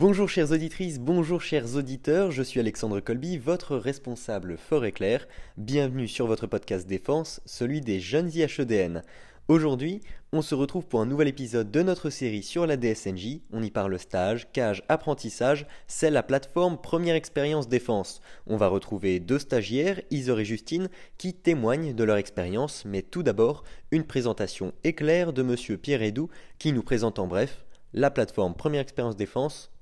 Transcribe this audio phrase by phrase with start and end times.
[0.00, 5.26] Bonjour chères auditrices, bonjour chers auditeurs, je suis Alexandre Colby, votre responsable fort et.
[5.56, 9.02] Bienvenue sur votre podcast défense, celui des jeunes IHEDN.
[9.48, 10.00] Aujourd'hui,
[10.30, 13.40] on se retrouve pour un nouvel épisode de notre série sur la DSNJ.
[13.52, 18.20] On y parle stage, cage, apprentissage, c'est la plateforme Première Expérience Défense.
[18.46, 23.24] On va retrouver deux stagiaires, Isor et Justine, qui témoignent de leur expérience, mais tout
[23.24, 26.28] d'abord, une présentation éclair de monsieur Pierre Edou,
[26.60, 29.72] qui nous présente en bref la plateforme Première Expérience Défense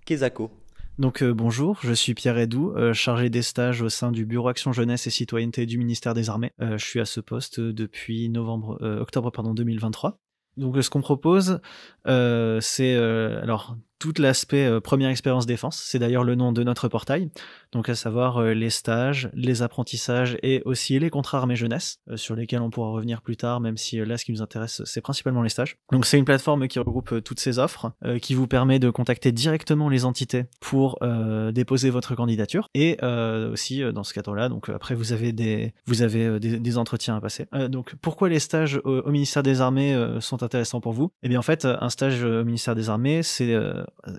[0.98, 4.48] Donc euh, bonjour, je suis Pierre Edou, euh, chargé des stages au sein du Bureau
[4.48, 6.52] Action Jeunesse et Citoyenneté du ministère des Armées.
[6.62, 10.18] Euh, je suis à ce poste depuis novembre, octobre pardon 2023.
[10.56, 11.60] Donc ce qu'on propose,
[12.06, 15.82] c'est alors tout l'aspect euh, première expérience défense.
[15.84, 17.30] C'est d'ailleurs le nom de notre portail.
[17.72, 22.16] Donc à savoir euh, les stages, les apprentissages et aussi les contrats armée jeunesse, euh,
[22.16, 25.00] sur lesquels on pourra revenir plus tard, même si là ce qui nous intéresse c'est
[25.00, 25.76] principalement les stages.
[25.92, 29.88] Donc c'est une plateforme qui regroupe toutes ces offres, qui vous permet de contacter directement
[29.88, 30.98] les entités pour
[31.52, 32.68] déposer votre candidature.
[32.74, 37.20] Et aussi dans ce cadre-là, donc après vous avez des vous avez des, entretiens à
[37.20, 37.46] passer.
[37.68, 41.10] donc pourquoi les stages au, au ministère des Armées sont intéressants pour vous?
[41.22, 43.54] Eh bien en fait un stage au ministère des Armées c'est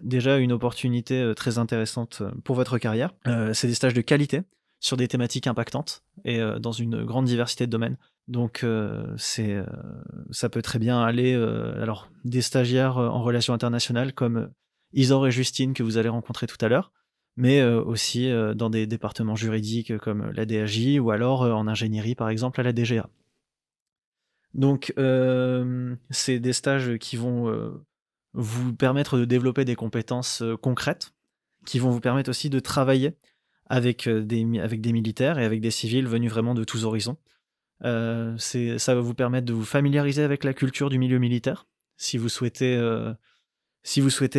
[0.02, 3.14] déjà une opportunité euh, très intéressante euh, pour votre carrière.
[3.28, 4.42] Euh, c'est des stages de qualité
[4.80, 7.98] sur des thématiques impactantes et dans une grande diversité de domaines.
[8.28, 8.64] Donc
[9.18, 14.52] ça peut très bien aller alors des stagiaires en relations internationales comme
[14.94, 16.92] Isor et Justine que vous allez rencontrer tout à l'heure,
[17.38, 22.60] mais aussi dans des départements juridiques comme la DAJ ou alors en ingénierie par exemple
[22.60, 23.10] à la DGA.
[24.54, 24.94] Donc
[26.12, 27.82] c'est des stages qui vont
[28.38, 31.12] vous permettre de développer des compétences euh, concrètes
[31.66, 33.18] qui vont vous permettre aussi de travailler
[33.66, 37.18] avec euh, des, avec des militaires et avec des civils venus vraiment de tous horizons.
[37.84, 41.68] Euh, ça va vous permettre de vous familiariser avec la culture du milieu militaire.
[41.98, 42.78] Si vous souhaitez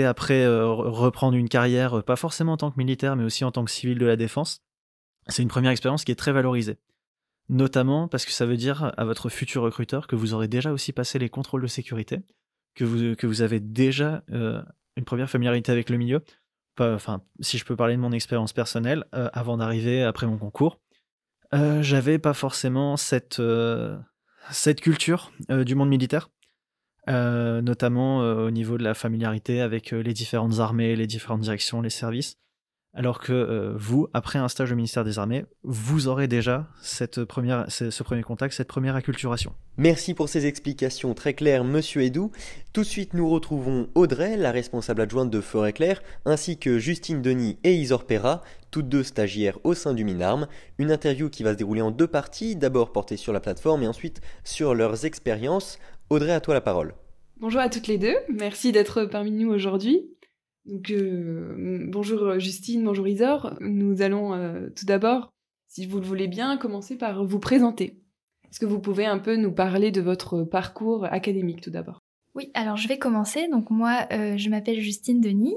[0.05, 3.71] après reprendre une carrière, pas forcément en tant que militaire, mais aussi en tant que
[3.71, 4.63] civil de la défense,
[5.27, 6.79] c'est une première expérience qui est très valorisée.
[7.49, 10.93] Notamment parce que ça veut dire à votre futur recruteur que vous aurez déjà aussi
[10.93, 12.21] passé les contrôles de sécurité,
[12.79, 14.63] que vous, avez déjà euh,
[14.97, 16.23] une première familiarité avec le milieu.
[16.81, 20.81] Enfin, si je peux parler de mon expérience personnelle, euh, avant d'arriver après mon concours,
[21.55, 23.43] euh, j'avais pas forcément cette,
[24.51, 26.31] cette culture du monde militaire,
[27.09, 32.37] notamment au niveau de la familiarité avec les différentes armées, les différentes directions, les services
[32.99, 37.23] alors que euh, vous, après un stage au ministère des Armées, vous aurez déjà cette
[37.23, 39.53] première, ce premier contact, cette première acculturation.
[39.77, 42.33] Merci pour ces explications très claires, monsieur Edou.
[42.73, 47.23] Tout de suite, nous retrouvons Audrey, la responsable adjointe de Forêt Claire, ainsi que Justine
[47.23, 48.43] Denis et Isor Perra,
[48.73, 50.49] toutes deux stagiaires au sein du MINARM.
[50.79, 53.89] Une interview qui va se dérouler en deux parties, d'abord portée sur la plateforme et
[53.89, 55.79] ensuite sur leurs expériences.
[56.11, 56.95] Audrey, à toi la parole.
[57.41, 60.18] Bonjour à toutes les deux, merci d'être parmi nous aujourd'hui.
[60.69, 63.55] Donc, euh, bonjour euh, Justine, bonjour Isor.
[63.61, 65.33] Nous allons euh, tout d'abord,
[65.67, 68.03] si vous le voulez bien, commencer par vous présenter.
[68.51, 72.01] Est-ce que vous pouvez un peu nous parler de votre parcours académique tout d'abord?
[72.35, 73.49] Oui, alors je vais commencer.
[73.49, 75.57] Donc moi, je m'appelle Justine Denis.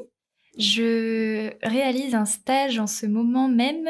[0.58, 3.88] Je réalise un stage en ce moment même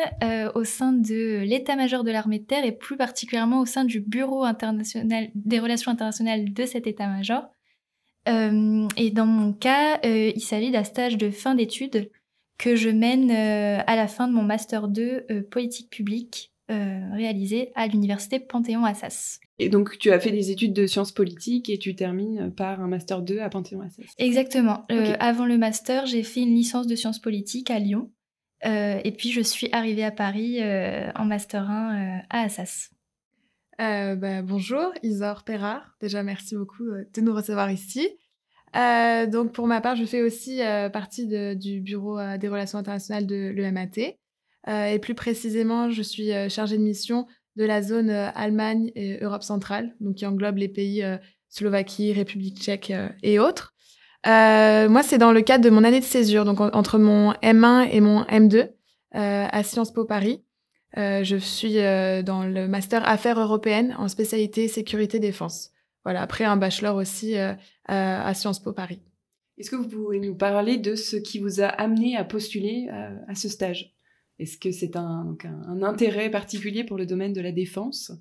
[0.53, 4.43] au sein de l'état-major de l'armée de terre et plus particulièrement au sein du bureau
[4.43, 7.47] international des relations internationales de cet état-major.
[8.27, 12.09] Euh, et dans mon cas, euh, il s'agit d'un stage de fin d'études
[12.57, 16.49] que je mène euh, à la fin de mon master 2 politique publique
[17.13, 19.41] réalisé à l'université Panthéon-Assas.
[19.59, 22.87] Et donc tu as fait des études de sciences politiques et tu termines par un
[22.87, 24.05] master 2 à Panthéon-Assas.
[24.17, 24.85] Exactement.
[25.19, 28.09] avant le master, j'ai fait une licence de sciences politiques à Lyon.
[28.63, 32.89] et puis je suis arrivée à Paris en master 1 à Assas.
[33.81, 35.81] Euh, bah, bonjour, Isor Perrard.
[36.01, 38.07] Déjà, merci beaucoup euh, de nous recevoir ici.
[38.75, 40.61] Euh, donc, pour ma part, je fais aussi
[40.93, 44.15] partie du Bureau des relations internationales de l'EMAT.
[44.67, 47.27] et plus précisément, je suis chargée de mission
[47.57, 51.03] de la zone Allemagne et Europe centrale, donc qui englobe les pays
[51.49, 52.93] Slovaquie, République tchèque
[53.23, 53.73] et autres.
[54.25, 57.99] moi, c'est dans le cadre de mon année de césure, donc entre mon M1 et
[57.99, 58.69] mon M2
[59.11, 60.45] à Sciences Po Paris.
[60.97, 65.71] Euh, je suis euh, dans le master Affaires européennes en spécialité sécurité défense.
[66.03, 67.53] Voilà, après un bachelor aussi euh,
[67.85, 69.01] à Sciences Po Paris.
[69.57, 72.89] Est-ce que vous pouvez nous parler de ce qui vous a amené à postuler
[73.27, 73.93] à, ce stage?
[74.39, 78.11] Est-ce que c'est un, un, intérêt particulier pour le domaine de la défense?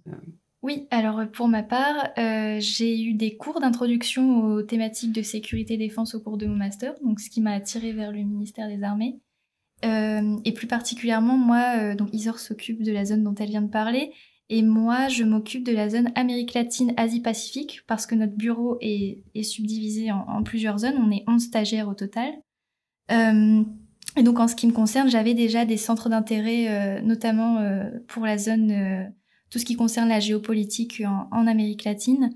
[0.61, 2.11] Oui, alors pour ma part,
[2.59, 6.93] j'ai eu des cours d'introduction aux thématiques de sécurité défense au cours de mon master,
[7.03, 9.19] donc ce qui m'a attiré vers le ministère des Armées.
[9.85, 13.63] Euh, et plus particulièrement, moi, euh, donc Isor s'occupe de la zone dont elle vient
[13.63, 14.13] de parler,
[14.49, 19.23] et moi, je m'occupe de la zone Amérique latine, Asie-Pacifique, parce que notre bureau est,
[19.43, 20.97] subdivisé en, plusieurs zones.
[20.99, 22.33] On est 11 stagiaires au total.
[23.13, 23.63] Euh,
[24.17, 27.65] et donc en ce qui me concerne, j'avais déjà des centres d'intérêt, notamment
[28.09, 29.13] pour la zone,
[29.51, 31.01] tout ce qui concerne la géopolitique
[31.31, 32.31] en, Amérique latine.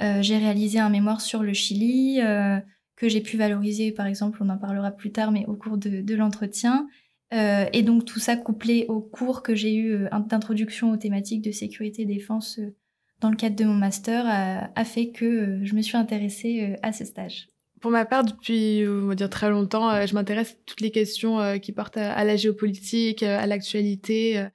[0.00, 2.20] j'ai réalisé un mémoire sur le Chili
[3.00, 6.14] que j'ai pu valoriser, par exemple, on en parlera plus tard, mais au cours de,
[6.14, 6.86] l'entretien.
[7.32, 11.42] Euh, et donc tout ça couplé au cours que j'ai eu euh, d'introduction aux thématiques
[11.42, 12.74] de sécurité et défense euh,
[13.20, 17.04] dans le cadre de mon master a, fait que je me suis intéressée à ce
[17.04, 17.48] stage.
[17.82, 21.58] Pour ma part, depuis on va dire très longtemps, je m'intéresse à toutes les questions
[21.58, 24.46] qui portent à, la géopolitique, à l'actualité.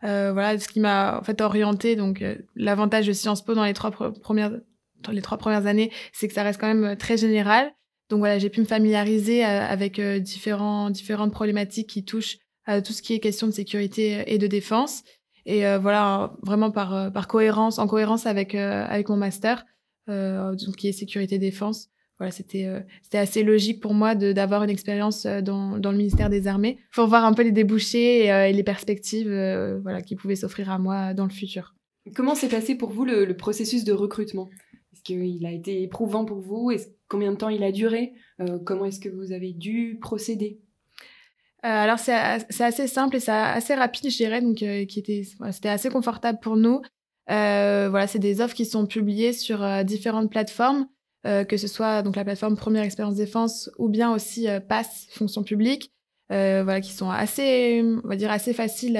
[0.00, 1.96] voilà, ce qui m'a en fait orienté.
[1.96, 2.22] Donc
[2.54, 4.60] l'avantage de Sciences Po dans les trois premières
[5.02, 7.74] dans les trois premières années, c'est que ça reste quand même très général.
[8.10, 12.92] Donc voilà, j'ai pu me familiariser euh, avec euh, différentes problématiques qui touchent à tout
[12.92, 15.02] ce qui est question de sécurité et de défense.
[15.46, 19.64] Et euh, voilà, vraiment par, par cohérence, en cohérence avec, avec mon master,
[20.08, 21.88] donc qui est sécurité défense.
[22.18, 22.68] Voilà, c'était
[23.12, 27.24] assez logique pour moi d'avoir une expérience dans, dans le ministère des Armées pour voir
[27.26, 29.28] un peu les débouchés et, les perspectives
[29.82, 31.74] voilà, qui pouvaient s'offrir à moi dans le futur.
[32.14, 34.48] Comment s'est passé pour vous le processus de recrutement?
[34.94, 36.70] Est-ce qu'il a été éprouvant pour vous?
[37.08, 38.12] Combien de temps il a duré?
[38.40, 40.60] Euh, Comment est-ce que vous avez dû procéder?
[41.64, 44.84] Euh, alors c'est assez simple et c'est assez rapide, je dirais, donc euh,
[45.50, 46.80] c'était assez confortable pour nous.
[47.26, 50.86] voilà, c'est des offres qui sont publiées sur différentes plateformes,
[51.24, 55.90] que ce soit donc la plateforme Première Expérience Défense ou bien aussi Pass Fonction Publique,
[56.28, 58.98] voilà, qui sont assez, on va dire assez faciles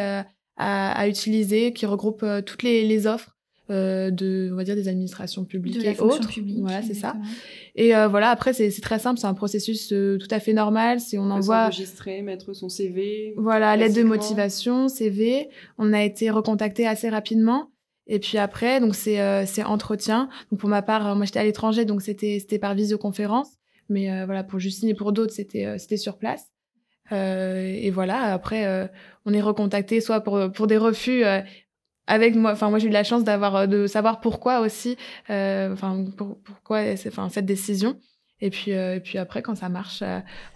[0.56, 3.33] à, utiliser, qui regroupent toutes les offres.
[3.70, 6.28] Euh, de on va dire des administrations publiques et autres.
[6.60, 7.16] voilà c'est ça.
[7.74, 11.00] et euh, voilà après c'est très simple c'est un processus euh, tout à fait normal.
[11.00, 16.28] Si on envoie enregistrer mettre son CV voilà l'aide de motivation CV on a été
[16.28, 17.70] recontacté assez rapidement.
[18.06, 20.28] Et puis après donc c'est c'est entretien.
[20.50, 23.48] Donc pour ma part moi j'étais à l'étranger donc c'était c'était par visioconférence.
[23.88, 26.52] Mais voilà pour Justine et pour d'autres c'était c'était sur place.
[27.10, 28.90] Et voilà après
[29.24, 31.24] on est recontacté soit pour pour des refus
[32.06, 34.96] avec moi enfin moi j'ai eu la chance d'avoir euh, de savoir pourquoi aussi
[35.30, 37.98] euh, enfin pourquoi enfin cette décision.
[38.40, 40.02] Et puis euh, et puis après quand ça marche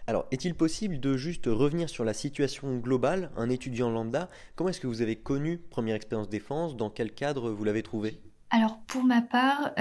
[0.07, 4.29] alors est-il possible de juste revenir sur la situation globale un étudiant lambda?
[4.57, 6.77] Comment est-ce que vous avez connu première expérience défense?
[6.77, 8.21] Dans quel cadre vous l'avez trouvé?
[8.51, 9.73] Alors pour ma part,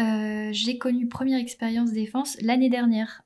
[0.52, 3.24] j'ai connu première expérience défense l'année dernière,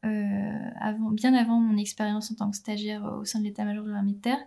[0.79, 4.13] avant, bien avant mon expérience en tant que stagiaire au sein de l'état-major de l'armée
[4.13, 4.39] de terre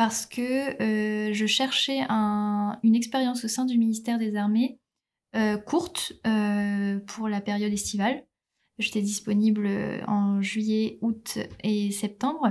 [0.00, 4.80] parce que euh, je cherchais une expérience au sein du ministère des Armées
[5.36, 8.24] euh, courte euh, pour la période estivale.
[8.78, 9.68] J'étais disponible
[10.08, 12.48] en juillet, août et septembre.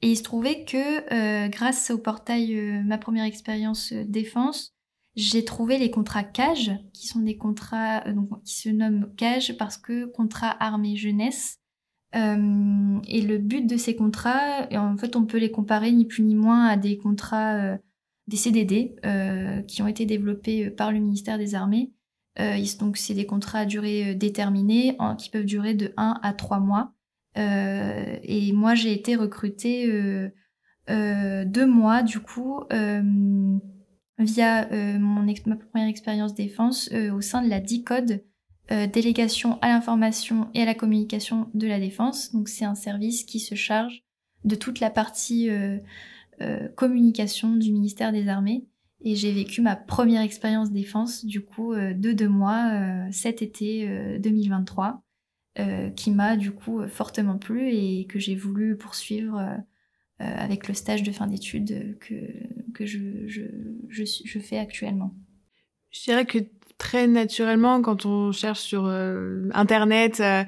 [0.00, 4.74] Et il se trouvait que grâce au portail Ma première expérience défense,
[5.16, 8.04] j'ai trouvé les contrats CAGE, qui sont des contrats
[8.46, 11.58] qui se nomment CAGE parce que contrat armée jeunesse,
[12.14, 16.22] euh, et le but de ces contrats, en fait, on peut les comparer ni plus
[16.22, 17.76] ni moins à des contrats, euh,
[18.26, 21.92] des CDD, euh, qui ont été développés par le ministère des Armées.
[22.80, 26.92] donc, c'est des contrats à durée déterminée, qui peuvent durer de 1 à 3 mois.
[27.36, 29.86] et moi, j'ai été recrutée
[30.88, 32.62] deux mois, du coup,
[34.18, 38.22] via mon ma première expérience défense au sein de la DICODE,
[38.70, 42.34] euh, délégation à l'information et à la communication de la défense.
[42.34, 44.02] Donc c'est un service qui se charge
[44.44, 45.78] de toute la partie euh,
[46.42, 48.66] euh, communication du ministère des Armées.
[49.00, 52.72] Et j'ai vécu ma première expérience défense, du coup, de deux mois
[53.12, 55.04] cet été 2023,
[55.94, 59.40] qui m'a du coup fortement plu et que j'ai voulu poursuivre
[60.18, 62.16] avec le stage de fin d'études que,
[62.74, 63.42] que je, je,
[63.88, 65.14] je, je fais actuellement.
[65.90, 66.38] Je dirais que
[66.78, 70.44] très naturellement quand on cherche sur euh, internet euh,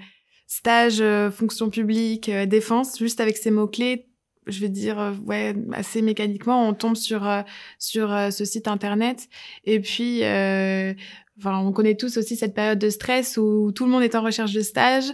[0.47, 4.07] stage euh, fonction publique défense juste avec ces mots clés
[4.47, 7.29] je vais dire ouais assez mécaniquement on tombe sur
[7.79, 9.29] sur ce site internet.
[9.65, 10.23] Et puis
[11.41, 14.21] Enfin, on connaît tous aussi cette période de stress où tout le monde est en
[14.21, 15.07] recherche de stage,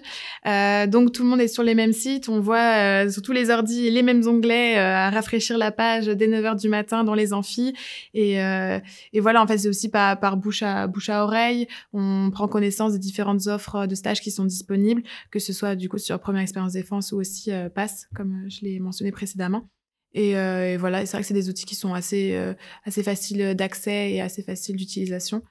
[0.44, 2.28] euh, donc tout le monde est sur les mêmes sites.
[2.28, 6.06] On voit euh, sur tous les ordis les mêmes onglets euh, à rafraîchir la page
[6.06, 7.74] dès 9 heures du matin dans les amphis.
[8.12, 8.80] Et, euh,
[9.12, 11.68] et voilà, en fait, c'est aussi par, par bouche à bouche à oreille.
[11.92, 15.88] On prend connaissance des différentes offres de stage qui sont disponibles, que ce soit du
[15.88, 19.68] coup sur Première Expérience Défense ou aussi Pass, comme je l'ai mentionné précédemment.
[20.12, 22.36] Et, et voilà, c'est vrai que c'est des outils qui sont assez
[22.84, 25.42] assez faciles d'accès et assez faciles d'utilisation.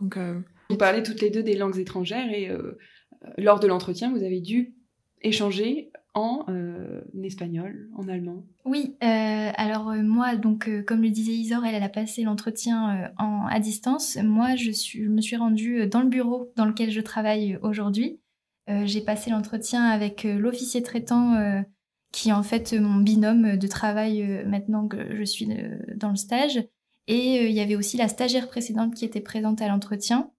[0.00, 2.78] Donc, euh, Vous parlez toutes les deux des langues étrangères et euh,
[3.36, 4.74] lors de l'entretien, vous avez dû
[5.22, 8.44] échanger en euh, espagnol, en allemand.
[8.64, 14.16] Oui, alors moi, donc comme le disait Isor, elle, a passé l'entretien à distance.
[14.16, 18.20] Moi, je, suis, je me suis rendue dans le bureau dans lequel je travaille aujourd'hui.
[18.66, 21.62] J'ai passé l'entretien avec l'officier traitant
[22.10, 25.46] qui est en fait mon binôme de travail maintenant que je suis
[25.94, 26.60] dans le stage.
[27.12, 30.30] Et il y avait aussi la stagiaire précédente qui était présente à l'entretien.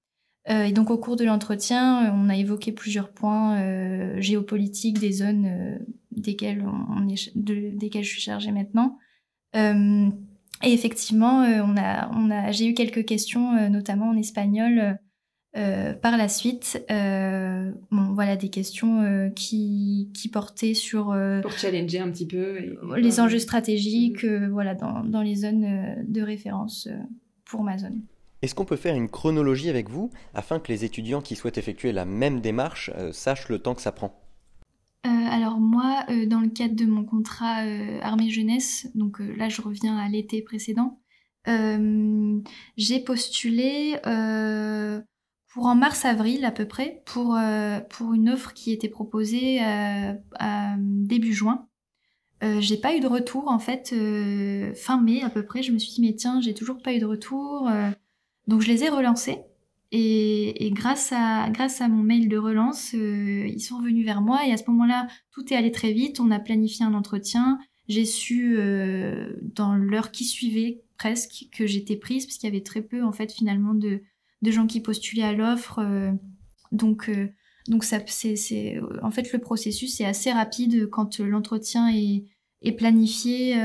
[0.47, 5.79] et donc au cours de l'entretien, on a évoqué plusieurs points géopolitiques des zones
[6.11, 8.97] desquelles, on est, desquelles je suis chargée maintenant.
[10.63, 14.99] Et effectivement, euh, on a, on a, j'ai eu quelques questions, euh, notamment en espagnol,
[15.57, 16.83] euh, par la suite.
[16.89, 21.15] bon, voilà, des questions qui, qui portaient sur...
[21.41, 22.77] Pour challenger un petit peu.
[22.97, 24.49] les enjeux stratégiques, mhm.
[24.49, 26.87] voilà, dans, dans, les zones de référence
[27.45, 28.01] pour ma zone.
[28.41, 31.91] Est-ce qu'on peut faire une chronologie avec vous afin que les étudiants qui souhaitent effectuer
[31.91, 34.21] la même démarche sachent le temps que ça prend?
[35.07, 39.49] Euh, alors moi, euh, dans le cadre de mon contrat euh, armée jeunesse, donc là
[39.49, 40.99] je reviens à l'été précédent,
[42.77, 43.95] j'ai postulé
[45.53, 47.37] pour en mars-avril à peu près pour,
[47.89, 51.67] pour une offre qui était proposée à début juin.
[52.59, 53.93] j'ai pas eu de retour en fait
[54.75, 55.61] fin mai à peu près.
[55.61, 57.69] Je me suis dit mais tiens j'ai toujours pas eu de retour,
[58.47, 59.39] donc je les ai relancés.
[59.93, 64.47] Et, grâce, à, grâce à mon mail de relance, euh, ils sont venus vers moi
[64.47, 66.21] et à ce moment-là, tout est allé très vite.
[66.21, 67.59] On a planifié un entretien.
[67.89, 72.63] J'ai su euh, dans l'heure qui suivait presque que j'étais prise parce qu'il y avait
[72.63, 74.01] très peu en fait finalement de,
[74.41, 75.79] de gens qui postulaient à l'offre.
[75.79, 76.11] Euh,
[76.71, 77.11] donc
[77.67, 82.25] donc ça c'est en fait le processus est assez rapide quand l'entretien est,
[82.61, 83.55] est planifié.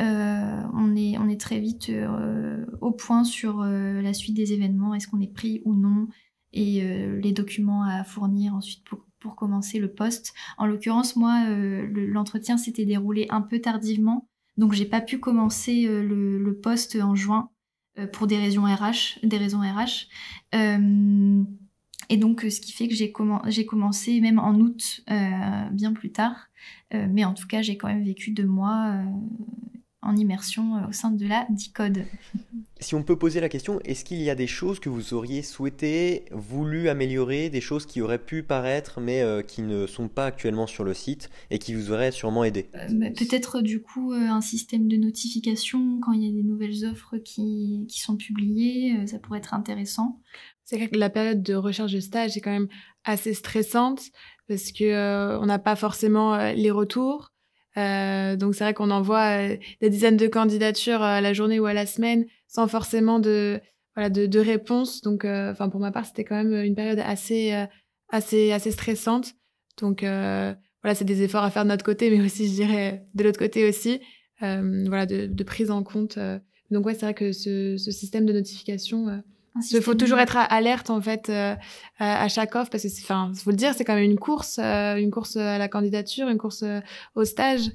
[0.00, 4.54] Euh, on, est, on est très vite euh, au point sur euh, la suite des
[4.54, 6.08] événements, est-ce qu'on est pris ou non,
[6.54, 6.82] et
[7.22, 10.34] les documents à fournir ensuite pour, pour commencer le poste.
[10.58, 16.58] En l'occurrence, moi, l'entretien s'était déroulé un peu tardivement, donc j'ai pas pu commencer le,
[16.62, 17.48] poste en juin
[18.12, 20.08] pour des raisons RH, des raisons RH.
[22.08, 23.12] et donc, ce qui fait que j'ai
[23.66, 25.02] commencé même en août,
[25.72, 26.48] bien plus tard.
[26.92, 29.02] mais en tout cas, j'ai quand même vécu deux mois
[30.02, 32.04] en immersion euh, au sein de la DICODE.
[32.80, 35.42] Si on peut poser la question, est-ce qu'il y a des choses que vous auriez
[35.42, 40.26] souhaité, voulu améliorer, des choses qui auraient pu paraître mais euh, qui ne sont pas
[40.26, 42.68] actuellement sur le site et qui vous auraient sûrement aidé?
[42.74, 46.84] Euh, bah, Peut-être du coup un système de notification quand il y a des nouvelles
[46.84, 50.18] offres qui, qui sont publiées, ça pourrait être intéressant.
[50.64, 52.68] C'est que la période de recherche de stage est quand même
[53.04, 54.10] assez stressante
[54.48, 57.31] parce que on n'a pas forcément les retours.
[57.78, 61.66] Euh, donc c'est vrai qu'on envoie euh, des dizaines de candidatures à la journée ou
[61.66, 63.60] à la semaine sans forcément de
[63.94, 65.00] voilà de, de réponse.
[65.00, 67.66] Donc euh, enfin pour ma part c'était quand même une période assez
[68.08, 69.34] assez assez stressante.
[69.80, 73.24] Donc voilà c'est des efforts à faire de notre côté, mais aussi je dirais de
[73.24, 74.00] l'autre côté aussi
[74.40, 76.18] voilà de, de, prise en compte.
[76.72, 79.22] donc ouais c'est vrai que ce, ce, système de notification
[79.70, 81.54] il faut toujours être alerte en fait euh,
[81.98, 84.96] à chaque offre parce que enfin faut le dire c'est quand même une course euh,
[84.96, 86.80] une course à la candidature une course euh,
[87.14, 87.70] au stage.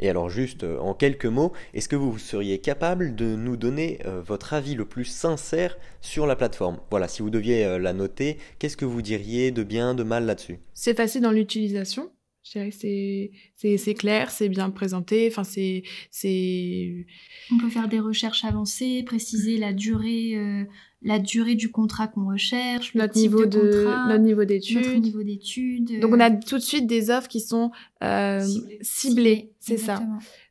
[0.00, 4.54] Et alors juste en quelques mots est-ce que vous seriez capable de nous donner votre
[4.54, 6.78] avis le plus sincère sur la plateforme?
[6.90, 10.60] Voilà si vous deviez la noter qu'est-ce que vous diriez de bien de mal là-dessus?
[10.72, 15.28] C'est facile dans l'utilisation c'est, c'est, clair, c'est bien présenté.
[15.30, 17.06] Enfin, c'est, c'est...
[17.52, 20.66] On peut faire des recherches avancées, préciser la durée
[21.02, 26.00] la durée du contrat qu'on recherche, notre niveau de, notre niveau d'études, notre niveau d'études.
[26.00, 27.70] Donc on a tout de suite des offres qui sont
[28.02, 28.44] euh,
[28.80, 30.02] ciblées, c'est ça.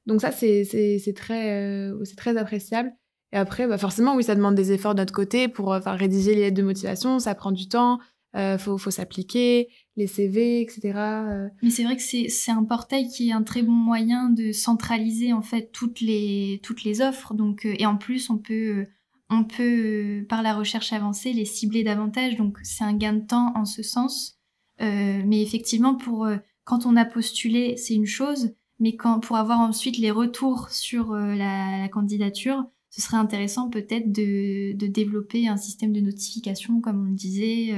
[0.05, 2.93] Donc ça c'est c'est très euh, c'est très appréciable.
[3.33, 5.93] Et après bah forcément oui ça demande des efforts de notre côté pour euh, enfin
[5.93, 7.99] rédiger les lettres de motivation, ça prend du temps.
[8.35, 10.91] Euh, faut, s'appliquer, les CV, etc.
[10.95, 11.47] Euh.
[11.63, 15.33] Mais c'est vrai que c'est un portail qui est un très bon moyen de centraliser
[15.33, 16.61] en fait toutes les,
[17.01, 17.33] offres.
[17.33, 18.85] Donc, et en plus, on peut
[19.29, 22.37] on peut, par la recherche avancée, les cibler davantage.
[22.37, 24.39] Donc, c'est un gain de temps en ce sens.
[24.81, 28.53] Euh, mais effectivement, pour euh, quand on a postulé, c'est une chose.
[28.79, 34.11] Mais quand, pour avoir ensuite les retours sur euh, la, candidature, ce serait intéressant peut-être
[34.11, 37.73] de, développer un système de notification, comme on le disait.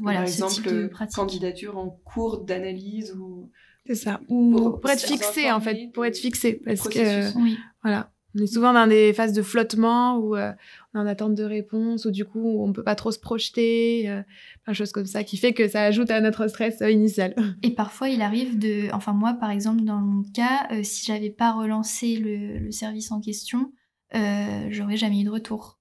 [0.00, 3.50] voilà, Par exemple, candidature en cours d'analyse ou.
[3.86, 4.20] C'est ça.
[4.28, 6.60] Ou pour, être fixé, en fait, pour être fixé.
[6.64, 7.56] Parce que, oui.
[7.82, 8.10] voilà.
[8.36, 10.52] On est souvent dans des phases de flottement où euh,
[10.92, 14.08] on est en attente de réponse, ou du coup on peut pas trop se projeter,
[14.08, 14.22] euh,
[14.64, 17.34] plein de choses comme ça, qui fait que ça ajoute à notre stress euh, initial.
[17.62, 21.52] Et parfois il arrive de, enfin moi par exemple dans mon cas, si j'avais pas
[21.52, 23.72] relancé le, service en question,
[24.12, 25.78] j'aurais jamais eu de retour.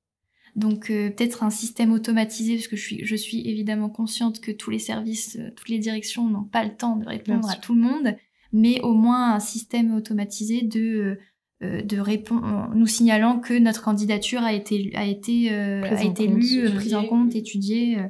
[0.56, 4.70] Donc peut-être un système automatisé, parce que je suis, je suis évidemment consciente que tous
[4.70, 8.16] les services, toutes les directions n'ont pas le temps de répondre à tout le monde,
[8.56, 11.20] mais au moins un système automatisé de euh,
[11.84, 16.70] de répondre, nous signalant que notre candidature a été, a été, euh, a été lue,
[16.76, 18.00] prise en compte, étudiée.
[18.00, 18.08] Euh,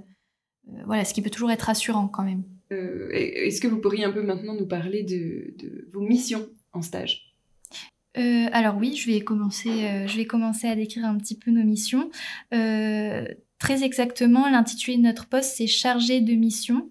[0.86, 2.44] voilà, ce qui peut toujours être rassurant quand même.
[2.72, 7.36] Est-ce que vous pourriez un peu maintenant nous parler de, de vos missions en stage?
[8.18, 11.52] Euh, alors oui, je vais commencer, euh, je vais commencer à décrire un petit peu
[11.52, 12.10] nos missions.
[12.54, 13.26] Euh,
[13.60, 16.90] très exactement, l'intitulé de notre poste, c'est chargé de mission.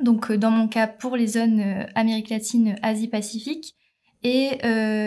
[0.00, 3.76] donc dans mon cas, pour les zones Amérique latine, Asie-Pacifique.
[4.22, 4.58] Et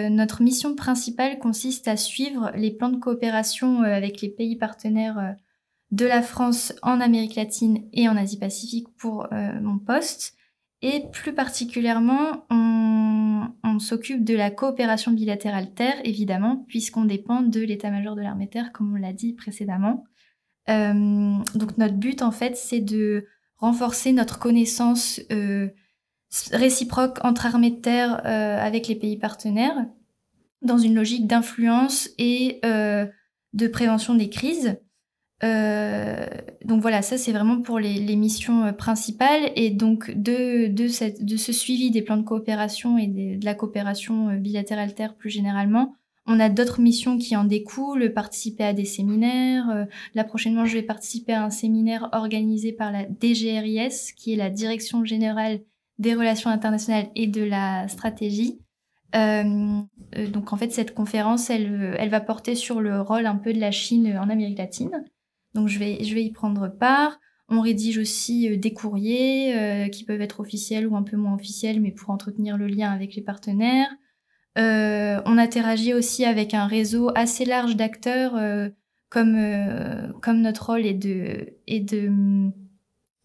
[0.10, 5.36] notre mission principale consiste à suivre les plans de coopération avec les pays partenaires
[5.92, 10.36] de la France en Amérique latine et en Asie-Pacifique pour mon poste.
[10.82, 18.16] Et plus particulièrement, on, s'occupe de la coopération bilatérale terre, évidemment, puisqu'on dépend de l'état-major
[18.16, 20.06] de l'armée terre, comme on l'a dit précédemment.
[20.70, 23.26] Euh, donc notre but, en fait, c'est de
[23.58, 25.70] renforcer notre connaissance euh,
[26.52, 29.86] réciproque entre armées de terre euh, avec les pays partenaires,
[30.62, 34.78] dans une logique d'influence et de prévention des crises.
[35.44, 36.26] Euh,
[36.64, 39.52] donc voilà, ça c'est vraiment pour les, missions euh, principales.
[39.56, 43.54] Et donc de, de, cette, de, ce suivi des plans de coopération et de la
[43.54, 48.74] coopération euh, bilatérale terre plus généralement, on a d'autres missions qui en découlent, participer à
[48.74, 49.86] des séminaires.
[50.16, 54.50] là prochainement, je vais participer à un séminaire organisé par la DGRIS, qui est la
[54.50, 55.60] Direction générale
[56.00, 58.60] des relations internationales et de la stratégie.
[59.14, 63.60] donc en fait, cette conférence, elle, elle va porter sur le rôle un peu de
[63.60, 65.04] la Chine en Amérique latine.
[65.56, 67.20] Donc je vais, je vais y prendre part.
[67.48, 71.36] On rédige aussi euh, des courriers euh, qui peuvent être officiels ou un peu moins
[71.36, 73.90] officiels, mais pour entretenir le lien avec les partenaires.
[74.58, 78.40] Euh, on interagit aussi avec un réseau assez large d'acteurs,
[79.10, 79.38] comme,
[80.22, 82.10] comme notre rôle est de, est de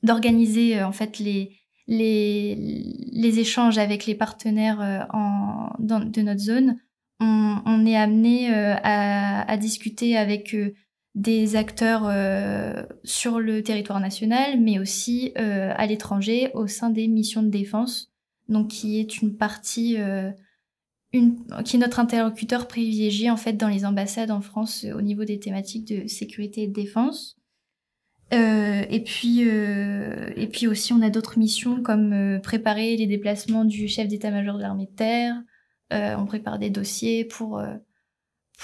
[0.02, 1.59] d'organiser en fait les,
[1.90, 6.78] les, échanges avec les partenaires en, de notre zone.
[7.20, 10.54] On, est amené à, à, discuter avec
[11.14, 17.08] des acteurs euh, sur le territoire national, mais aussi euh, à l'étranger au sein des
[17.08, 18.12] missions de défense,
[18.48, 20.30] donc qui est une partie, euh,
[21.12, 25.40] qui est notre interlocuteur privilégié en fait dans les ambassades en France au niveau des
[25.40, 27.36] thématiques de sécurité et de défense.
[28.32, 34.08] Et puis, et puis aussi, on a d'autres missions comme préparer les déplacements du chef
[34.08, 35.34] d'état-major de l'armée de terre.
[35.90, 37.60] on prépare des dossiers pour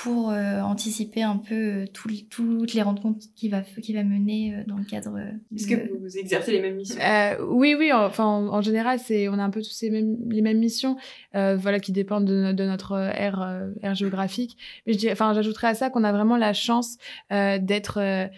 [0.03, 1.85] pour euh, anticiper un peu euh,
[2.31, 5.19] toutes les rencontres qu'il va, qui va mener euh, dans le cadre.
[5.55, 7.01] Est-ce que vous exercez les mêmes missions?
[7.49, 7.91] Oui, oui.
[7.95, 10.97] Enfin, en, général, c'est on a un peu tous ces mêmes, les mêmes missions,
[11.33, 14.59] voilà, qui dépendent de, de notre aire, aire géographique.
[14.87, 16.99] Mais je enfin, j'ajouterais à ça qu'on a vraiment la chance
[17.31, 18.29] d'être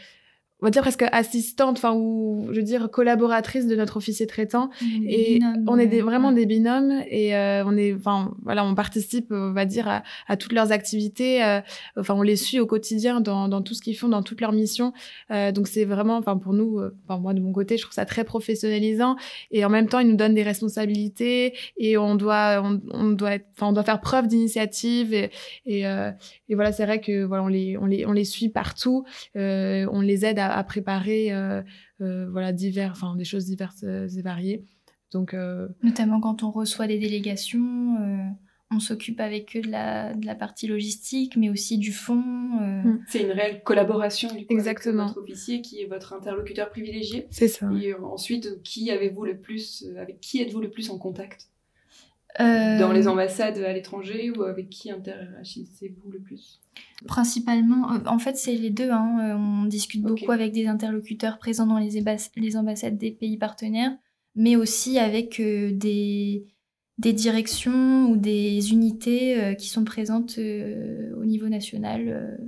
[0.61, 4.71] on va dire presque assistante, enfin ou je veux dire collaboratrice de notre officier traitant.
[5.07, 9.29] et on est des, vraiment des binômes et euh, on est, enfin voilà, on participe,
[9.31, 11.45] on va dire à, à toutes leurs activités.
[11.45, 11.61] Euh,
[11.97, 14.53] enfin, on les suit au quotidien dans, dans tout ce qu'ils font, dans toutes leurs
[14.53, 14.93] missions.
[15.31, 17.95] Euh, donc c'est vraiment, enfin pour nous, euh, enfin moi de mon côté, je trouve
[17.95, 19.17] ça très professionnalisant
[19.51, 23.35] et en même temps, ils nous donnent des responsabilités et on doit, on, on doit,
[23.35, 25.31] être, enfin on doit faire preuve d'initiative et
[25.67, 26.11] et, euh,
[26.49, 30.01] et voilà, c'est vrai que voilà, on les, on les, on les suit partout, on
[30.01, 31.63] les aide à à, préparer euh,
[32.01, 34.65] euh, voilà, divers, enfin, des choses diverses et variées.
[35.13, 37.97] Donc, euh, Notamment quand on reçoit des délégations
[38.71, 42.17] on s'occupe avec eux de la, de la, partie logistique, mais aussi du fond.
[42.17, 43.01] Mm.
[43.09, 45.05] C'est une réelle collaboration du Exactement.
[45.05, 47.27] avec votre officier qui est votre interlocuteur privilégié.
[47.31, 47.71] C'est ça.
[47.81, 51.49] Et ensuite, qui avez-vous le plus, avec qui êtes-vous le plus en contact?
[52.39, 56.61] Dans les ambassades à l'étranger ou avec qui interagissez-vous le plus?
[57.07, 58.91] Principalement, euh, en fait, c'est les deux.
[58.91, 59.19] Hein.
[59.21, 62.03] Euh, on discute beaucoup avec des interlocuteurs présents dans les,
[62.37, 63.97] les, ambassades des pays partenaires,
[64.35, 66.47] mais aussi avec euh, des,
[66.99, 72.41] des, directions ou des unités qui sont présentes au niveau national.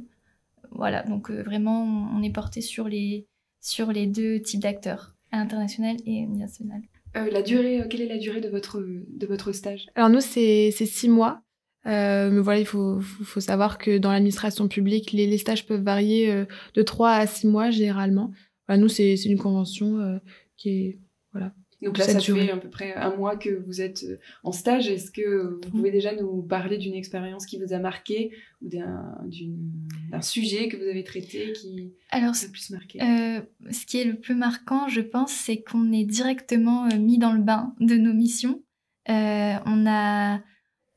[0.72, 3.26] voilà, donc vraiment, on est porté sur les,
[3.60, 6.82] sur les deux types d'acteurs, international et national.
[7.14, 9.86] La durée, quelle est la durée de votre, de votre stage?
[9.94, 11.42] Alors nous, c'est six mois.
[11.86, 16.30] Euh, mais voilà, il faut, faut, savoir que dans l'administration publique, les, stages peuvent varier
[16.30, 16.44] euh,
[16.74, 18.30] de 3 à 6 mois généralement.
[18.68, 20.18] nous, c'est une convention euh,
[20.56, 20.98] qui est.
[21.32, 21.52] Voilà.
[21.82, 24.88] Donc là, ça fait à peu près un mois que vous êtes euh, en stage.
[24.88, 30.20] Est-ce que vous pouvez déjà nous parler d'une expérience qui vous a marqué ou d'un
[30.20, 33.00] sujet que vous avez traité qui Alors, vous a plus marqué?
[33.02, 33.40] euh,
[33.70, 37.42] Ce qui est le plus marquant, je pense, c'est qu'on est directement mis dans le
[37.42, 38.62] bain de nos missions.
[39.08, 40.40] on a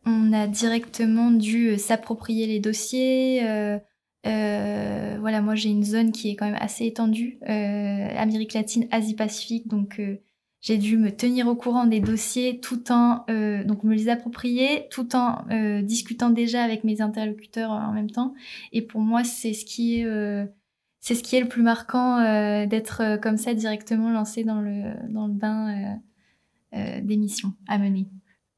[0.06, 3.46] on a directement dû euh, s'approprier les dossiers.
[3.48, 3.78] Euh,
[4.26, 9.68] euh, voilà, moi j'ai une zone qui est quand même assez étendue, Amérique latine, Asie-Pacifique,
[9.68, 10.02] donc
[10.64, 15.14] j'ai dû me tenir au courant des dossiers tout en donc me les approprier, tout
[15.14, 15.46] en
[15.84, 18.34] discutant déjà avec mes interlocuteurs en même temps.
[18.72, 20.48] Et pour moi, c'est ce qui est
[21.02, 22.18] c'est ce qui est le plus marquant
[22.66, 26.00] d'être comme ça directement lancé dans le, dans le bain
[26.72, 28.08] des missions à mener.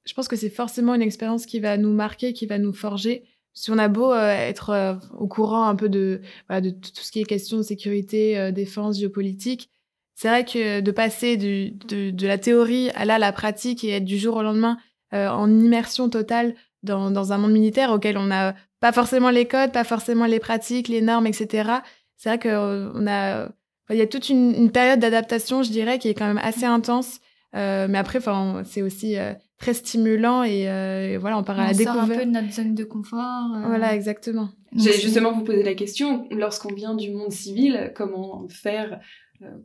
[0.05, 3.23] Je pense que c'est forcément une expérience qui va nous marquer, qui va nous forger.
[3.53, 7.23] Si on a beau être au courant un peu de, de tout ce qui est
[7.23, 9.71] question de sécurité, défense, géopolitique,
[10.15, 14.06] c'est vrai que de passer de, de, la théorie à là, la pratique et être
[14.06, 14.78] du jour au lendemain
[15.13, 19.45] euh, en immersion totale dans, dans, un monde militaire auquel on n'a pas forcément les
[19.45, 21.69] codes, pas forcément les pratiques, les normes, etc.
[22.15, 23.49] C'est vrai qu'on a,
[23.89, 27.19] il y a toute une, période d'adaptation, je dirais, qui est quand même assez intense.
[27.56, 31.73] Euh, mais après, enfin, c'est aussi euh, très stimulant et, voilà, on part à la
[31.73, 32.12] découverte.
[32.12, 33.49] un peu de notre zone de confort.
[33.65, 34.49] Voilà, exactement.
[34.75, 38.97] J'allais justement vous poser la question, lorsqu'on vient du monde civil, comment faire euh,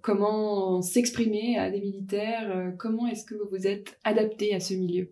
[0.02, 4.74] comment s'exprimer à des militaires, euh, comment est-ce que vous vous êtes adapté à ce
[4.74, 5.10] milieu?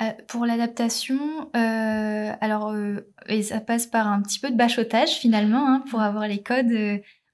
[0.00, 2.74] Euh, pour l'adaptation, alors
[3.28, 6.72] et ça passe par un petit peu de bachotage finalement hein, pour avoir les codes.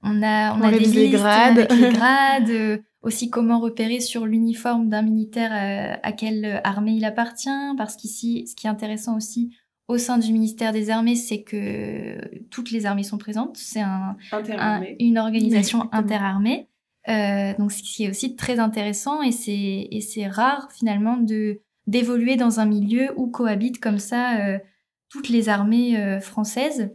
[0.03, 1.59] on a on, a des listes grades.
[1.59, 7.77] avec les grades, aussi comment repérer sur l'uniforme d'un militaire à quelle armée il appartient,
[7.79, 9.57] parce qu'ici, ce qui est intéressant aussi,
[9.89, 12.19] au sein du ministère des Armées, c'est que
[12.51, 13.57] toutes les armées sont présentes.
[13.57, 14.17] C'est un,
[14.99, 16.69] une organisation interarmée.
[17.09, 21.61] Euh, donc, ce qui est aussi très intéressant et c'est, et c'est rare finalement de,
[21.87, 24.59] d'évoluer dans un milieu où cohabitent comme ça euh,
[25.09, 26.91] toutes les armées euh, françaises.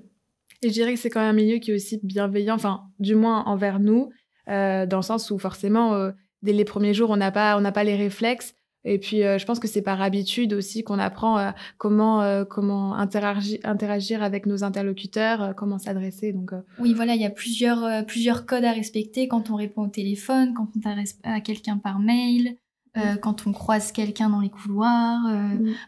[0.61, 3.15] Et je dirais que c'est quand même un milieu qui est aussi bienveillant, enfin, du
[3.15, 4.09] moins envers nous,
[4.47, 6.11] dans le sens où forcément,
[6.43, 8.53] dès les premiers jours, on n'a pas, on n'a pas les réflexes.
[8.83, 12.45] Et puis, euh, je pense que c'est par habitude aussi qu'on apprend euh, comment euh,
[12.45, 16.33] comment interagir, interagir avec nos interlocuteurs, comment s'adresser.
[16.33, 19.89] Donc oui, voilà, il y a plusieurs plusieurs codes à respecter quand on répond au
[19.89, 22.55] téléphone, quand on s'adresse à quelqu'un par mail,
[23.21, 25.21] quand on croise quelqu'un dans les couloirs.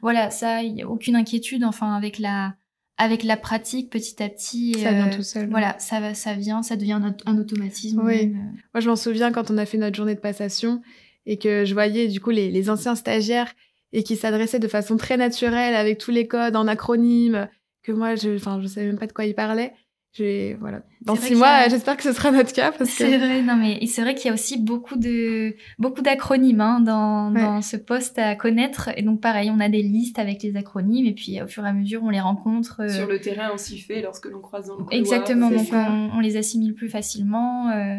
[0.02, 1.64] Voilà, ça, il y a aucune inquiétude.
[1.64, 2.54] Enfin, avec la
[2.98, 5.50] avec la pratique, petit à petit, ça vient tout seul.
[5.50, 8.02] Voilà, ça va, ça vient, ça devient un, un automatisme.
[8.04, 8.28] Oui.
[8.28, 10.82] Moi, je m'en souviens quand on a fait notre journée de passation
[11.26, 13.54] et que je voyais du coup les, les anciens stagiaires
[13.94, 17.48] et qui s'adressaient de façon très naturelle avec tous les codes en acronyme
[17.84, 19.74] que moi je enfin je savais même pas de quoi ils parlaient.
[20.14, 20.84] J'ai voilà.
[21.02, 24.02] Dans six mois j'espère que ce sera notre cas parce c'est vrai non mais c'est
[24.02, 28.36] vrai qu'il y a aussi beaucoup de beaucoup d'acronymes hein, dans, dans ce poste à
[28.36, 28.90] connaître.
[28.96, 31.70] Et donc pareil on a des listes avec les acronymes et puis au fur et
[31.70, 34.68] à mesure on les rencontre euh, sur le terrain on s'y fait lorsque l'on croise
[34.68, 37.96] dans le couloir exactement donc on, on, les assimile plus facilement euh,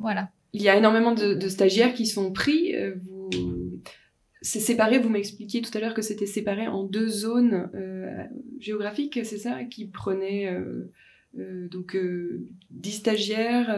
[0.00, 2.74] voilà il y a énormément de, stagiaires qui sont pris.
[2.74, 2.94] Euh,
[4.40, 8.24] c'est séparé, vous m'expliquiez tout à l'heure que c'était séparé en deux zones euh,
[8.58, 10.46] géographiques, c'est ça, qui prenaient
[11.36, 11.96] euh, donc
[12.70, 13.76] 10 stagiaires.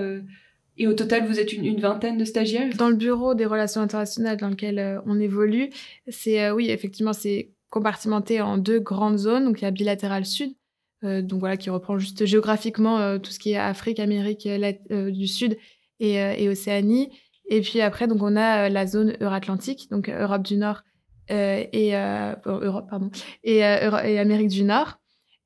[0.77, 2.75] et au total, vous êtes une, vingtaine de stagiaires?
[2.77, 5.71] Dans le bureau des relations internationales dans lequel on évolue,
[6.09, 9.47] c'est oui, effectivement, c'est compartimenté en deux grandes zones.
[9.47, 10.53] Donc il y a bilatéral sud,
[11.03, 14.47] donc voilà, qui reprend juste géographiquement tout ce qui est Afrique, Amérique
[14.91, 15.57] du Sud
[16.03, 17.11] euh, et, Océanie.
[17.49, 20.83] Et puis après, donc on a euh, la zone Euro-Atlantique, donc euh, Europe du Nord
[21.33, 21.93] et
[22.45, 23.09] Europe, pardon,
[23.45, 24.99] et, et, Amérique du Nord.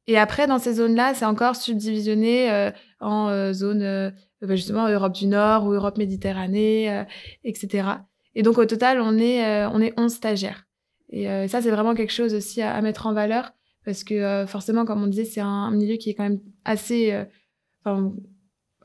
[0.07, 5.67] Et après, dans ces zones-là, c'est encore subdivisionné en zone bah, justement Europe du Nord
[5.67, 7.05] ou Europe Méditerranée,
[7.45, 7.89] etc.
[8.35, 10.65] Et donc au total, on est on est 11 stagiaires.
[11.11, 13.53] Et ça, c'est vraiment quelque chose aussi à, mettre en valeur
[13.85, 17.27] parce que forcément, comme on disait, c'est un, milieu qui est quand même assez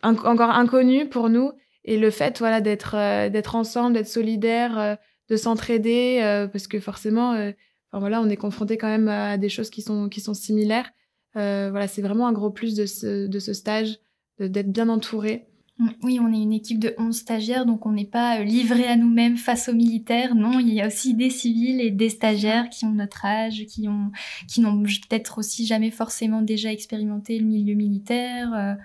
[0.04, 1.52] encore inconnu pour nous.
[1.86, 4.96] Et le fait voilà, d'être euh, ensemble, d'être solidaire, euh,
[5.30, 7.52] de s'entraider, euh, parce que forcément,
[7.94, 10.92] voilà, on est confronté quand même à des choses qui sont, qui sont similaires.
[11.34, 14.00] voilà, c'est vraiment un gros plus de ce, de ce stage,
[14.40, 15.48] d'être bien entouré.
[15.80, 18.96] Mm, oui, on est une équipe de 11 stagiaires, donc on n'est pas livré à
[18.96, 20.36] nous-mêmes face aux militaires.
[20.36, 23.88] Non, il y a aussi des civils et des stagiaires qui ont notre âge, qui
[23.88, 24.12] ont,
[24.48, 28.78] qui n'ont peut-être aussi jamais forcément déjà expérimenté le milieu militaire.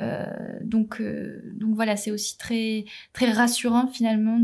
[0.00, 0.24] Euh,
[0.62, 4.40] donc, euh, donc voilà, c'est aussi très, très rassurant finalement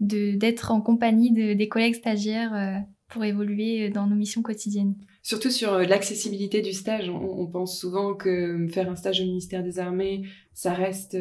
[0.00, 4.94] d'être en compagnie de, des collègues stagiaires euh, pour évoluer dans nos missions quotidiennes.
[5.22, 9.78] Surtout sur l'accessibilité du stage, on, pense souvent que faire un stage au ministère des
[9.78, 10.22] Armées,
[10.54, 11.18] ça reste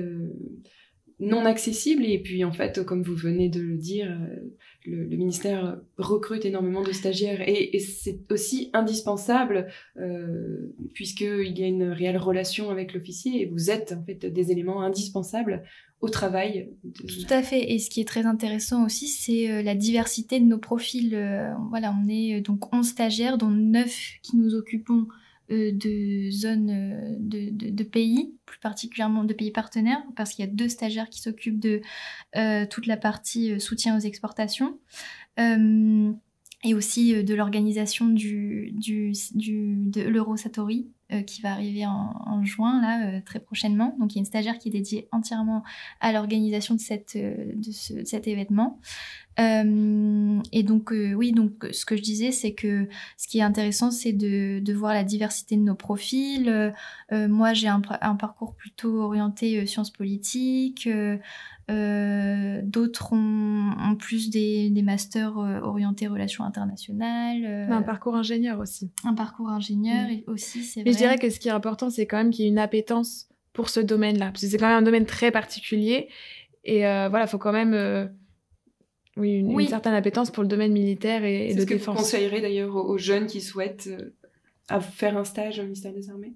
[1.20, 2.06] non accessible.
[2.06, 4.16] Et puis en fait, comme vous venez de le dire,
[4.86, 11.90] le, ministère recrute énormément de stagiaires et, c'est aussi indispensable euh, puisqu'il y a une
[11.90, 15.64] réelle relation avec l'officier et vous êtes en fait des éléments indispensables
[16.02, 16.70] au travail.
[17.08, 17.74] Tout à fait.
[17.74, 21.14] Et ce qui est très intéressant aussi, c'est euh, la diversité de nos profils.
[21.14, 25.08] Euh, voilà, on est donc 11 stagiaires, dont 9 qui nous occupons
[25.50, 30.70] de zones de, de, pays, plus particulièrement de pays partenaires, parce qu'il y a deux
[30.70, 31.82] stagiaires qui s'occupent de
[32.70, 34.80] toute la partie soutien aux exportations.
[35.38, 40.02] et aussi de l'organisation du, du, du, de
[41.10, 43.96] l'Eurosatori, qui va arriver en, juin, là, très prochainement.
[44.00, 45.64] Donc, il y a une stagiaire qui est dédiée entièrement
[46.00, 47.72] à l'organisation de, cette, de,
[48.06, 48.80] cet événement.
[49.38, 54.14] et donc, oui, donc, ce que je disais, c'est que ce qui est intéressant, c'est
[54.14, 56.74] de, de, voir la diversité de nos profils.
[57.12, 60.88] moi, j'ai un, un, parcours plutôt orienté sciences politiques.
[61.70, 67.44] Euh, d'autres ont, plus des, masters euh, orientés relations internationales.
[67.46, 68.90] Euh, un parcours ingénieur aussi.
[69.04, 70.32] Un parcours ingénieur mm.
[70.32, 70.92] aussi, c'est vrai.
[71.00, 73.70] Dirais que ce qui est important, c'est quand même qu'il y ait une appétence pour
[73.70, 74.28] ce domaine-là.
[74.28, 76.10] Parce que c'est quand même un domaine très particulier.
[76.64, 78.10] Et voilà, il faut quand même...
[79.18, 81.58] Oui une, certaine appétence pour le domaine militaire et, de défense.
[81.58, 83.90] C'est ce que vous conseillerez d'ailleurs aux, jeunes qui souhaitent
[84.80, 86.36] faire un stage au ministère des Armées?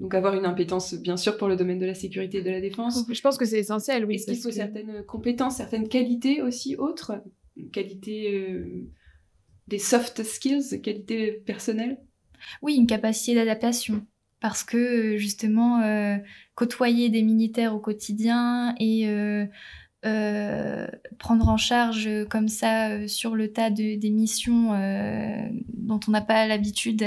[0.00, 2.60] Donc avoir une impétence, bien sûr, pour le domaine de la sécurité et de la
[2.60, 3.04] défense.
[3.10, 4.14] Je pense que c'est essentiel, oui.
[4.14, 7.22] Est-ce qu'il faut certaines compétences, certaines qualités aussi autres?
[7.72, 8.88] Qualités euh,
[9.68, 11.98] des soft skills, qualités personnelles?
[12.62, 14.06] Oui, une capacité d'adaptation.
[14.40, 16.16] Parce que justement, euh,
[16.54, 19.46] côtoyer des militaires au quotidien et euh,
[20.06, 20.86] euh,
[21.18, 26.10] prendre en charge comme ça euh, sur le tas de, des missions euh, dont on
[26.10, 27.04] n'a pas l'habitude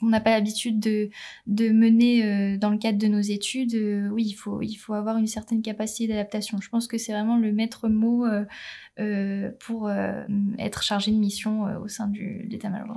[0.00, 1.10] on n'a pas l'habitude de,
[1.48, 3.74] de mener dans le cadre de nos études
[4.12, 6.60] oui il faut il faut avoir une certaine capacité d'adaptation.
[6.60, 8.24] Je pense que c'est vraiment le maître mot
[9.58, 9.90] pour
[10.58, 12.96] être chargé de mission au sein du l'état-major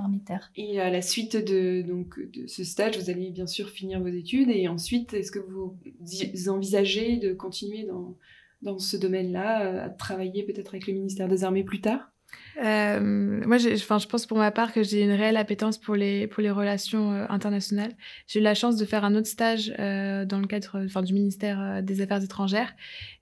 [0.56, 4.06] et à la suite de donc de ce stage vous allez bien sûr finir vos
[4.06, 5.76] études et ensuite est-ce que vous
[6.48, 8.14] envisagez de continuer dans
[8.64, 12.10] dans ce domaine-là, euh, à travailler peut-être avec le ministère des Armées plus tard?
[12.62, 16.26] Euh, moi, enfin, je pense pour ma part que j'ai une réelle appétence pour les,
[16.26, 17.92] pour les relations euh, internationales.
[18.26, 21.12] J'ai eu la chance de faire un autre stage euh, dans le cadre enfin, du
[21.12, 22.72] ministère euh, des Affaires étrangères.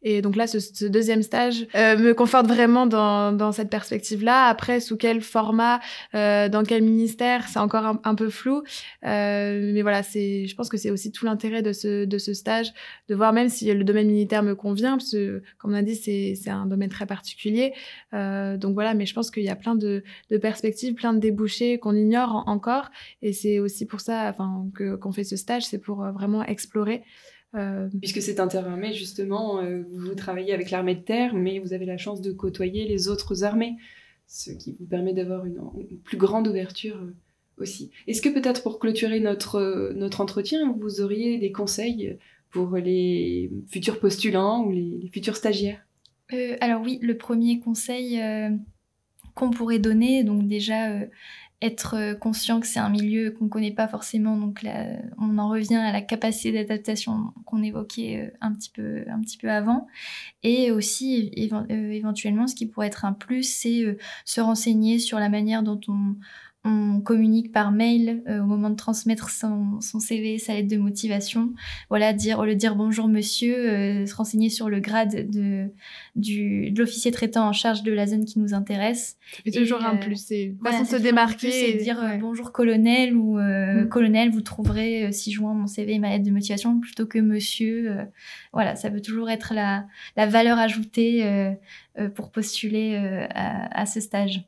[0.03, 4.47] Et donc là, ce, ce deuxième stage me conforte vraiment dans, dans cette perspective-là.
[4.47, 5.79] Après, sous quel format,
[6.13, 8.65] dans quel ministère, c'est encore un, peu flou.
[9.05, 12.73] mais voilà, c'est, je pense que c'est aussi tout l'intérêt de ce, de ce stage,
[13.09, 15.95] de voir même si le domaine militaire me convient, parce que, comme on a dit,
[15.95, 17.73] c'est, c'est un domaine très particulier.
[18.13, 20.03] donc voilà, mais je pense qu'il y a plein de,
[20.41, 22.91] perspectives, plein de débouchés qu'on ignore encore.
[23.23, 26.43] Et c'est aussi pour ça enfin, que, qu'on fait ce stage, c'est pour euh, vraiment
[26.45, 27.03] explorer.
[27.55, 31.85] Euh, Puisque c'est interarmée, justement, euh, vous travaillez avec l'armée de terre, mais vous avez
[31.85, 33.77] la chance de côtoyer les autres armées,
[34.27, 35.61] ce qui vous permet d'avoir une,
[36.03, 36.99] plus grande ouverture
[37.59, 37.91] aussi.
[38.07, 42.19] Est-ce que peut-être pour clôturer notre, notre entretien, vous auriez des conseils
[42.51, 45.87] pour les futurs postulants ou les, futurs stagiaires?
[46.63, 48.19] Alors oui, le premier conseil,
[49.35, 50.25] qu'on pourrait donner.
[50.25, 51.07] Donc déjà, euh,
[51.61, 54.37] être euh, conscient que c'est un milieu qu'on ne connaît pas forcément.
[54.37, 54.87] Donc là,
[55.19, 59.39] on en revient à la capacité d'adaptation qu'on évoquait euh, un petit, peu, un petit
[59.39, 59.87] peu avant.
[60.43, 65.63] Et aussi, éventuellement, ce qui pourrait être un plus, c'est se renseigner sur la manière
[65.63, 66.17] dont on
[66.65, 71.53] on communique par mail euh, au moment de transmettre son, CV, sa lettre de motivation.
[71.89, 75.67] Voilà, dire, au lieu de dire bonjour monsieur, euh, se renseigner sur le grade de,
[76.15, 79.17] du, de l'officier traitant en charge de la zone qui nous intéresse.
[79.45, 81.71] C'est toujours un euh, plus, c'est façon de se démarquer.
[81.71, 83.89] Et dire bonjour colonel ou mm.
[83.89, 87.97] colonel, vous trouverez si joint mon CV et ma lettre de motivation plutôt que monsieur.
[88.53, 91.25] voilà, ça peut toujours être la, la valeur ajoutée
[92.15, 92.97] pour postuler
[93.35, 94.45] à, à ce stage.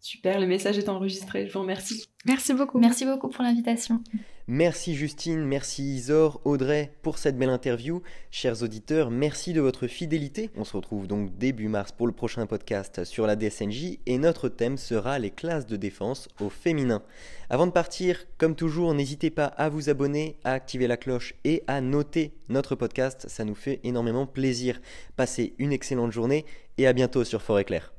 [0.00, 1.46] Super, le message est enregistré.
[1.46, 2.04] Je vous remercie.
[2.24, 2.78] Merci beaucoup.
[2.78, 4.02] Merci beaucoup pour l'invitation.
[4.50, 8.02] Merci Justine, merci Isor, Audrey pour cette belle interview.
[8.30, 10.48] Chers auditeurs, merci de votre fidélité.
[10.56, 14.48] On se retrouve donc début mars pour le prochain podcast sur la DSNJ et notre
[14.48, 17.02] thème sera les classes de défense au féminin.
[17.50, 21.62] Avant de partir, comme toujours, n'hésitez pas à vous abonner, à activer la cloche et
[21.66, 23.26] à noter notre podcast.
[23.28, 24.80] Ça nous fait énormément plaisir.
[25.16, 26.46] Passez une excellente journée
[26.78, 27.92] et à bientôt sur Forêt Claire.